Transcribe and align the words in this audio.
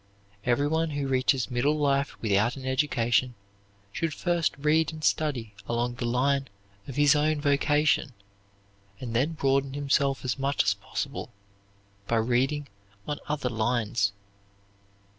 Everyone 0.45 0.89
who 0.89 1.07
reaches 1.07 1.51
middle 1.51 1.77
life 1.77 2.19
without 2.23 2.55
an 2.57 2.65
education 2.65 3.35
should 3.91 4.15
first 4.15 4.57
read 4.57 4.91
and 4.91 5.03
study 5.03 5.53
along 5.67 5.93
the 5.93 6.05
line 6.07 6.47
of 6.87 6.95
his 6.95 7.15
own 7.15 7.39
vocation, 7.39 8.13
and 8.99 9.15
then 9.15 9.33
broaden 9.33 9.75
himself 9.75 10.25
as 10.25 10.39
much 10.39 10.63
as 10.63 10.73
possible 10.73 11.31
by 12.07 12.15
reading 12.15 12.67
on 13.07 13.19
other 13.27 13.49
lines. 13.49 14.11